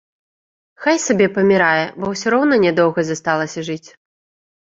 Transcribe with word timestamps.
Хай 0.85 0.97
сабе 1.07 1.27
памірае, 1.35 1.83
бо 1.99 2.05
ўсё 2.13 2.27
роўна 2.35 2.55
нядоўга 2.65 3.05
засталася 3.11 3.65
жыць. 3.69 3.89